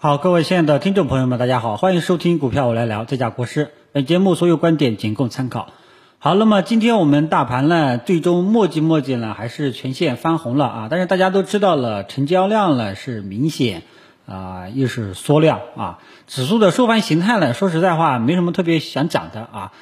[0.00, 3.72] 好，各位亲爱的听众朋友们，大家好，欢迎收听股票我来聊，这家国师。
[3.90, 5.72] 本节目所有观点仅供参考。
[6.20, 10.86] 好，那么今天我们大盘呢，最终墨迹墨迹呢，还是全线翻红了啊。
[10.88, 13.82] 但是大家都知道了，成交量呢是明显
[14.24, 15.98] 啊，又是缩量啊。
[16.28, 19.72] 指数的收盘形态呢，说实在话，没什么特别想讲的啊。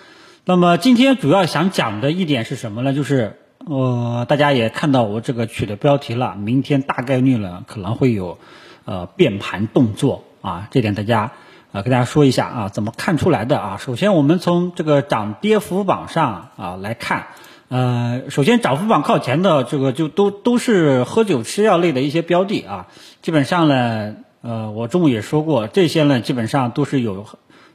[0.47, 2.95] 那么今天主要想讲的一点是什么呢？
[2.95, 3.37] 就是
[3.67, 8.39] 呃，大家也看到我这个取的标题了，明天大概率呢可能会有。
[8.87, 11.33] 呃，变盘动作啊，这点大家
[11.73, 13.77] 啊跟大家说一下啊，怎么看出来的啊？
[13.79, 17.27] 首先，我们从这个涨跌幅榜上啊来看，
[17.69, 22.87] 呃，首先涨幅榜靠前的这个就都都是喝酒吃药类的一些标的啊，
[23.21, 27.27] 基本上呢，呃，我中午也说过，这些呢基本上都是有。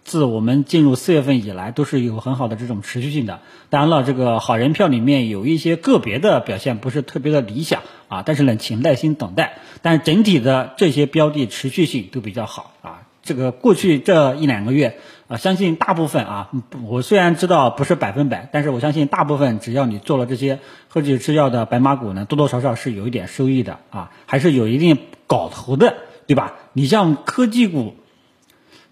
[0.04, 3.40] 自我们进入四月份以来，都是有很好的这种持续性的。
[3.70, 9.60] 当然了，这个好人票里面有一些个别的表现不是特别的理想啊，但是呢，请耐心等待。
[9.82, 13.04] 但整体的这些标的持续性都比较好啊。
[13.24, 16.49] 这个过去这一两个月啊，相信大部分啊，
[16.84, 26.55] 我虽然知道不是百分百，但是我相信大部分只要你做了这些喝酒吃药的白马股呢，多多少少是有一点收益的啊，还是有一定搞头的，对吧？
[26.74, 27.96] 你像科技股。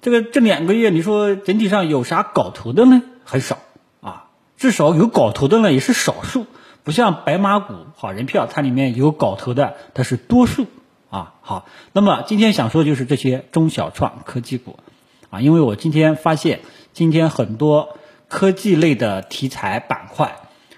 [0.02, 3.02] 这个这两个月，你说整体上有啥搞头的呢？
[3.26, 3.58] 很少
[4.00, 6.46] 啊，至少有搞头的呢也是少数，
[6.84, 10.68] 不像白马股、好人票，它里面有搞头的，它是多数
[11.10, 11.34] 啊。
[11.42, 14.80] 好，那么今天想说就是这些中小创科技股
[15.30, 16.62] 啊，因为我今天发现，
[16.94, 17.98] 今天很多
[18.30, 20.38] 科技类的题材板块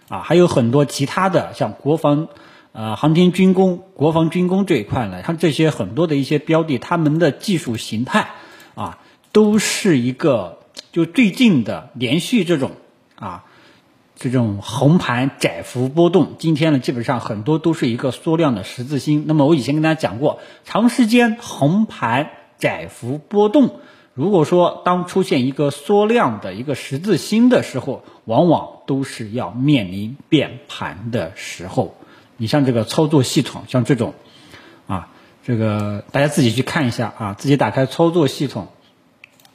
[0.09, 2.27] 啊，还有很多其他的像国防、
[2.71, 8.31] 呃航天军工、国防军工这一块呢，像这些很多的一些标的，他们的技术形态
[8.73, 8.97] 啊。
[9.31, 10.59] 都是一个，
[10.91, 12.71] 就最近的连续这种
[13.15, 13.45] 啊，
[14.15, 19.23] 这种横盘窄幅波动，今天呢基本上很多都是一个缩量的十字星。
[19.27, 23.79] 那么我以前跟大家讲过，长时间横盘窄幅波动，
[24.13, 31.95] 如果说当出现一个缩量的一个十字星的时候，往往都是要面临变盘的时候。
[32.35, 34.13] 你像这个操作系统，像这种
[34.87, 35.09] 啊，
[35.45, 38.67] 这个大家自己去看一下啊，自己打开操作系统。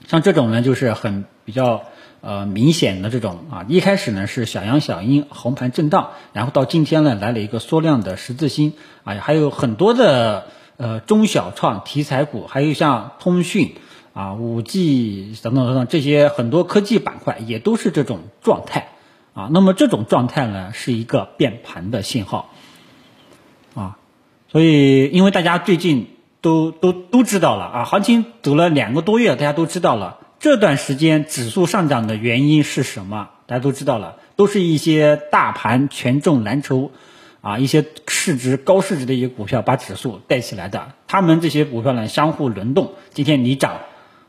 [0.07, 1.83] 像这种呢，就是很比较
[2.21, 8.75] 呃明显的这种啊，一开始呢是小阳小阴红盘震荡，然后到今天呢来了一个缩量的十字星
[9.05, 10.47] 啊，还有很多的
[10.77, 13.75] 呃中小创题材股，还有像通讯
[14.13, 18.91] 啊、五 G 等等等等这些很多科技板块也都是这种状态
[19.35, 19.49] 啊。
[19.51, 22.51] 那么这种状态呢是一个变盘的信号
[23.75, 23.99] 啊，
[24.53, 26.16] 所以因为大家最近。
[26.47, 30.19] 都都都知道了啊，行情走了两个多月，大家都知道了。
[30.39, 33.31] 这段时间指数上涨的原因是什么？
[33.47, 36.93] 大家都知道了，都是一些大盘权重蓝筹
[37.41, 40.93] 啊，一些市值高市值的一些股票把指数带起来的。
[41.09, 43.81] 他们这些股票呢相互轮动，今天你涨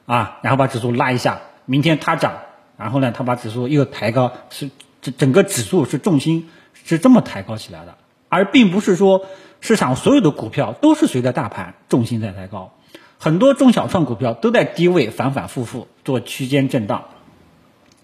[0.08, 2.34] 啊，然后把指数拉一下，明天它涨，
[2.78, 4.72] 然后呢它把指数又抬高，是
[5.04, 7.96] 整整个指数是重心是这么抬高起来的，
[8.28, 9.28] 而并不是说。
[9.60, 12.74] 市场所有的股票都是随着大盘重心在抬高，
[13.18, 17.06] 很多中小创股票都在低位反反复复做区间震荡，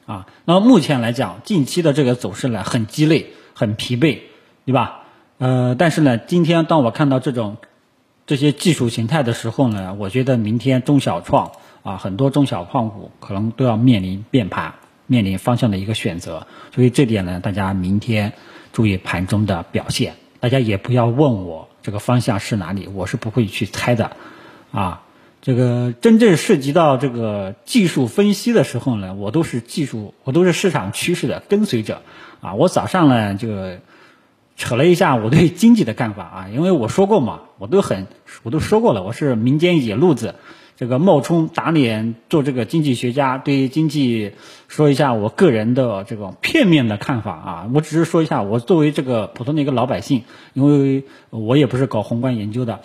[0.05, 4.19] 啊，那么目前来讲，近期的这个走势呢很鸡肋，很疲惫，
[4.65, 5.01] 对吧？
[5.37, 7.57] 呃，但是呢，今天当我看到这种
[8.25, 11.51] 这些技术形态的时候呢，我觉得明天中小创
[11.83, 14.73] 啊，很多中小创股可能都要面临变盘，
[15.05, 18.33] 面临方向的一个选择，所以这点呢，大家明天
[18.71, 20.15] 注意盘中的表现。
[20.43, 24.11] 大家也不要问我这个方向是哪里，我是不会去猜的，
[24.73, 25.03] 啊，
[25.41, 32.01] 这个真正涉及到这个技术分析的时候呢，我都是技术，我都是市场趋势的跟随者，
[32.41, 33.77] 啊，我早上呢就
[34.57, 38.07] 扯了一下我对经济的看法啊，因为我说过嘛，我都很，
[38.43, 40.35] 我都说过了，我是民间野路子。
[40.83, 44.33] 这个冒充打脸做这个经济学家，对经济
[44.67, 52.81] 说一下我个人的这种片面的看法啊，我只是说一下我作为这个普通的一个老百姓，因为我也不是搞宏观研究的，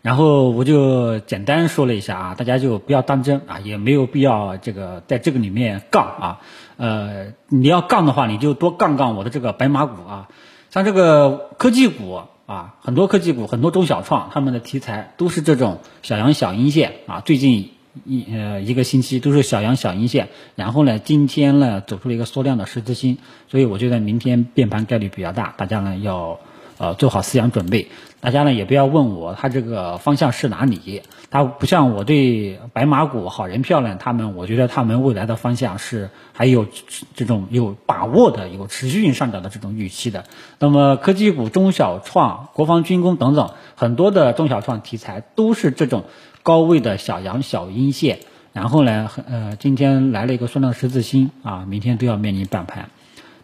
[0.00, 6.40] 然后我就简单说了一下啊，大家就不要当真啊，也没有必要这个在这个里面杠啊，
[6.78, 10.28] 呃，你要杠的话，你就多杠杠我的这个白马股啊，
[10.70, 12.22] 像这个科技股。
[12.52, 17.20] 啊，很多科技股，很多中小创，他们的题材都是这种小阳小阴线啊。
[17.20, 17.70] 最近
[18.04, 23.16] 一呃一个星期都是小阳小阴线，然后呢，今天呢走出了一个缩量的十字星，
[23.48, 26.38] 所以我觉得明天变盘概率比较大，大家呢要。
[26.82, 27.86] 呃，做好思想准备，
[28.18, 31.02] 大家呢也不要问我，它这个方向是哪里？
[31.30, 36.66] 它不像我对白马股、好人票呢，他们我觉得他们未来的方向是还有
[37.14, 40.24] 这种有把握的、有持续性上涨的这种预期的。
[40.58, 46.02] 那么科技股、中小创、国防军工等等很多的中小创题材都是这种
[46.42, 48.18] 高位的小阳小阴线，
[48.52, 52.90] 然后呢，呃，今天来了一个双量十字星啊，明天都要面临半盘，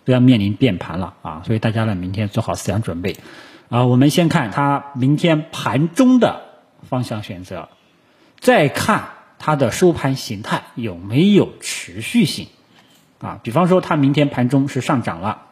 [0.09, 3.19] 都要面临变盘了啊，所以大家呢，明天做好思想准备
[3.69, 3.85] 啊。
[3.85, 6.41] 我们先看它明天盘中的
[6.89, 7.69] 方向选择，
[8.41, 12.47] 再看它的收盘形态有没有持续性
[13.19, 13.39] 啊。
[13.43, 15.43] 比方说，它明天盘中是上涨了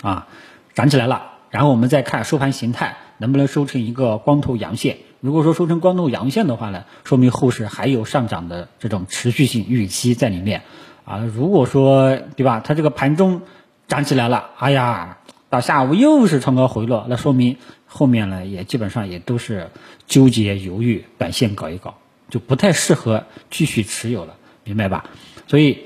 [0.00, 0.28] 啊，
[0.72, 2.96] 涨起来了，然后我们再看收盘形态。
[3.18, 4.96] 能不能收成一个光头阳线？
[5.20, 10.62] 如果说收成光头阳线的话呢，说明后市还有上涨的这种持续性预期在里面
[11.04, 11.18] 啊。
[11.18, 13.42] 如果说对吧，它这个盘中
[13.88, 15.18] 涨起来了，哎呀，
[15.50, 17.56] 到下午又是冲高回落，那说明
[17.86, 19.70] 后面呢也基本上也都是
[20.06, 21.94] 纠结犹豫，短线搞一搞，
[22.28, 24.34] 就不太适合继续持有了，
[24.64, 25.04] 明白吧？
[25.46, 25.78] 所以，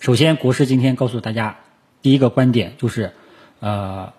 [0.00, 1.56] 首先国师今天告诉大家
[2.02, 3.12] 第一个观点就是，
[3.60, 4.12] 呃。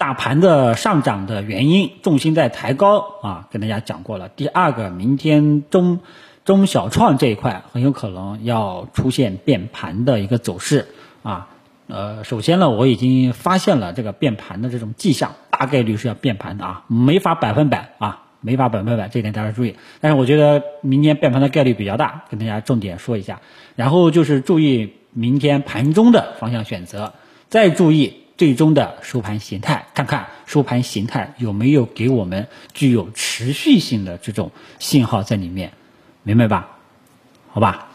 [0.00, 4.30] 大盘的上涨的原因，重心在抬高啊，跟大家讲过了。
[4.30, 6.00] 第二个，明天中
[6.50, 10.88] 中小创这一块很有可能要出现变盘的一个走势
[11.22, 11.46] 啊。
[11.86, 19.76] 呃，首先呢，我已经发现了这个变盘的这种迹象，大概率是要变盘的啊，没法百分百啊，没法百分百，这点大家注意。
[20.00, 23.40] 但是我觉得明天变盘的概率比较大，跟大家重点说一下。
[23.76, 27.12] 然后就是注意明天盘中的方向选择，
[27.48, 28.16] 再注意。
[28.36, 35.72] 最终的收盘形态，看看收盘形态有没有给我们具有持续性的这种信号在里面，
[36.22, 36.76] 明白吧？
[37.52, 37.88] 好吧，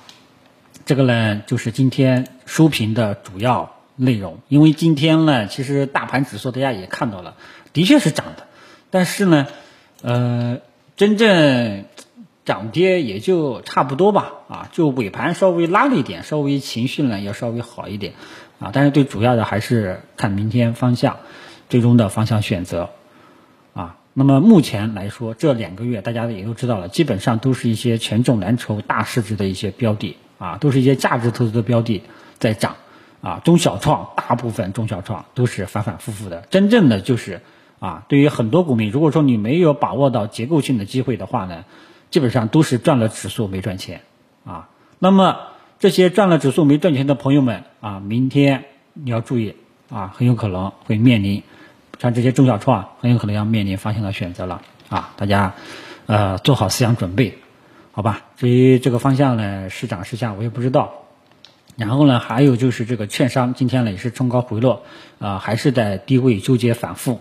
[0.86, 4.40] 这个呢就是今天收评的主要内容。
[4.48, 7.36] 因为今天呢，其实大盘指数大家也看到了，
[7.72, 8.48] 的确是涨的，
[8.90, 9.48] 但是呢，
[10.02, 10.60] 呃，
[10.98, 11.86] 真正
[12.44, 18.14] 涨跌也就差不多吧，啊，就尾盘稍微拉了一点，稍微情绪呢要稍微好一点。
[18.58, 21.18] 啊，但是最主要的还是看明天方向，
[21.70, 22.92] 最终的方向选择，
[24.18, 32.02] 那么目前来说，这两个月大家也都知道了，基本上都是一些权重蓝筹、大市值的一些标的，啊，都是一些价值投资的标的
[32.40, 32.78] 在涨，
[33.22, 37.42] 啊，中小创大部分中小创都是反反复复的，真正的就是，
[37.80, 41.66] 啊，对于很多股民，如果说你没有把握到结构性的机会的话呢，
[42.10, 44.02] 基本上都是赚了指数没赚钱，
[44.46, 45.38] 啊，那么。
[45.78, 48.64] 这些赚了指数没赚钱的朋友们啊，明天
[48.94, 49.56] 你要注意
[49.90, 51.44] 啊，很有可能会面临
[52.00, 55.54] 像这些中小创，很有可能要面临方向的选择了啊，大家
[56.06, 57.38] 呃做好思想准备，
[57.92, 58.22] 好吧？
[58.38, 60.94] 至于这个方向呢，是涨是下我也不知道。
[61.78, 64.84] 然后呢，还有就是这个券商今天呢也是冲高回落
[65.20, 67.20] 啊，还是在低位纠结反复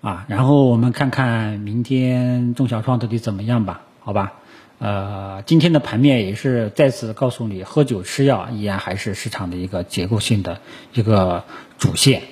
[0.00, 0.24] 啊。
[0.28, 4.32] 然后我们看看明天中小创到底怎么样吧，好吧？
[4.80, 10.60] 呃，今天的盘面也是再次告诉你，喝酒吃药依然还是市场的一个结构性的
[10.92, 11.44] 一个
[11.78, 12.22] 主线，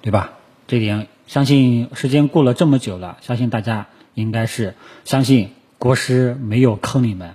[0.00, 0.37] 对吧？
[0.68, 4.74] 这点相信时间过了这么久了，相信大家应该是
[5.04, 7.34] 相信国师没有坑你们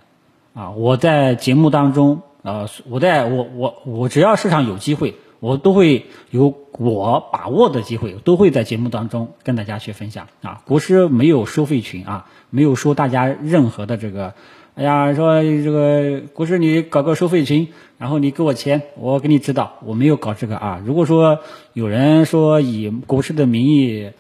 [0.54, 0.70] 啊！
[0.70, 5.16] 我在节目当中，呃，我在我我我只要市场有机会。
[5.44, 10.62] 我都会有我把握的机会，都会在节目当中跟大家去分享啊。
[10.64, 14.36] 国师没有收费群啊，没有收大家任何的这个，
[14.76, 17.68] 哎呀，说这个国师你搞个收费群，
[17.98, 20.82] 然后你给我钱，我给你指导，我没有搞这个啊。
[20.86, 21.40] 如果说
[21.74, 24.12] 有人说以国师的名义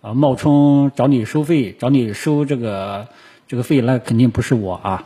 [0.00, 3.08] 啊冒充找你收费，找你收这个
[3.46, 5.04] 这个费，那肯定不是我啊。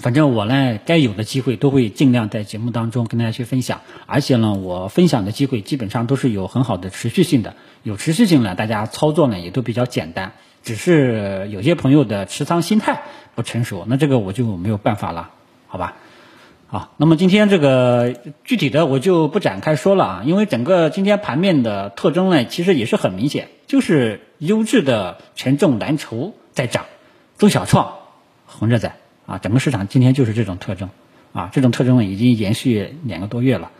[0.00, 13.02] 反正我呢，该有的机会都会尽量在节目当中跟大家去分享，而且呢，我分享的机会基本上都是有很好的持续性的，有持续性呢，大家操作呢也都比较简单，只是有些朋友的持仓心态
[13.34, 15.30] 不成熟，那这个我就没有办法了，
[15.66, 15.96] 好吧？
[16.66, 18.14] 好，那么今天这个
[18.44, 26.86] 具体的我就不展开说了啊，因为整个今天盘面的特征呢，其实也是很明显，就是优质的权重蓝筹在涨，
[27.38, 27.96] 中小创
[28.46, 28.99] 横着在。
[29.30, 30.90] 啊，整个市场今天就是这种特征，
[31.32, 33.70] 啊，这种特征已经延续两个多月了，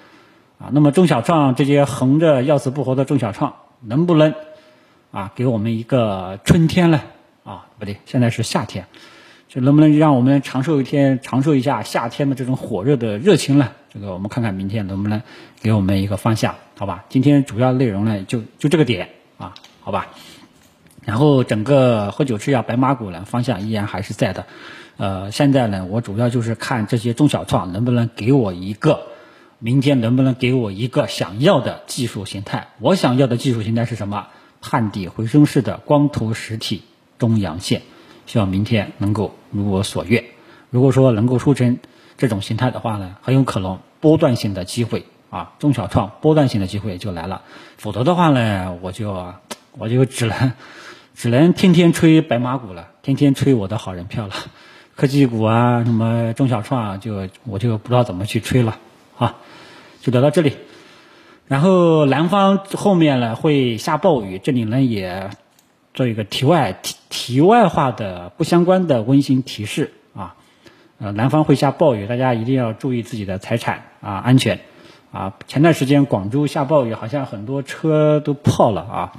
[0.61, 4.33] 啊，那么中小创这些横着要死不活的中小创，能不能
[5.11, 7.01] 啊给我们一个春天呢？
[7.43, 8.87] 啊，不对，现在是夏天，
[9.49, 13.73] 就能不能让我们长寿一天，长寿一下夏天的这种火热的热情呢？
[13.93, 15.21] 这个我们看看明天能不能
[15.61, 17.05] 给我们一个方向，好吧？
[17.09, 20.07] 今天主要内容呢就就这个点啊，好吧？
[21.05, 24.47] 然后整个喝酒吃药白马股呢方向依然还是在的。
[25.01, 29.01] 呃，现在呢，我主要就是看这些中小创能不能给我一个，
[29.59, 32.69] 明天能不能给我一个想要的技术形态。
[32.81, 34.27] 我想要的技术形态是什么？
[34.61, 36.83] 探底回升式的光头实体
[37.19, 37.81] 中阳线，
[38.27, 40.23] 希望明天能够如我所愿。
[40.69, 41.79] 如果说能够出成
[42.19, 47.41] 这种形态的话呢，很有可能波段性的机会啊，中小创波段性的机会就来了。
[47.79, 49.33] 否则的话呢，我就
[49.79, 50.53] 我就只能
[51.15, 52.89] 只能天天吹白马股了。
[53.01, 54.35] 天天吹我的好人票了，
[55.01, 58.77] 科技股啊，什么中小创啊，就我就不知道怎么去吹了
[59.17, 59.37] 啊，
[60.03, 60.59] 就聊到这里。
[61.47, 65.31] 然后南方后面呢会下暴雨，这里呢也
[65.95, 70.35] 做一个题外题题外话的不相关的温馨提示啊，
[70.99, 74.61] 呃，南方会下暴雨，大家一定要注意自己的财产啊安全
[75.13, 75.33] 啊。
[75.47, 79.13] 前段时间广州下暴雨，好像很多车都泡了啊，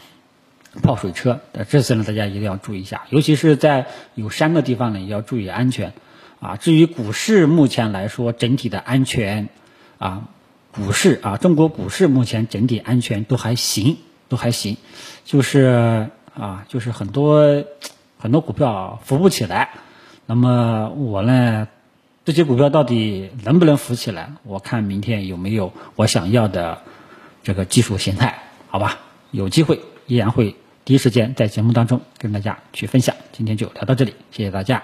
[0.81, 1.39] 泡水车。
[1.69, 5.93] 这次呢，大家一定要注意一下，尤其是在有山的地方呢，也要注意安全
[6.39, 6.55] 啊。
[6.57, 9.49] 至于股市，目前来说整体的安全
[9.97, 10.29] 啊。
[10.73, 13.97] 股市啊，中国股市目前整体安全都还行，
[14.29, 14.77] 都还行，
[15.25, 17.65] 就是啊，就是很多
[18.17, 19.71] 很多股票浮不起来。
[20.25, 21.67] 那么我呢，
[22.23, 24.31] 这些股票到底能不能浮起来？
[24.43, 26.83] 我看明天有没有我想要的
[27.43, 28.99] 这个技术形态，好吧？
[29.31, 33.15] 有机会依然会第一时间在节目当中跟大家去分享。
[33.31, 34.81] 今天就聊到这里，谢谢大家。